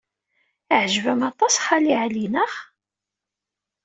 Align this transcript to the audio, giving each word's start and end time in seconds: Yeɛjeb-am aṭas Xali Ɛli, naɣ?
Yeɛjeb-am 0.69 1.21
aṭas 1.29 1.55
Xali 1.65 1.93
Ɛli, 2.03 2.25
naɣ? 2.33 2.53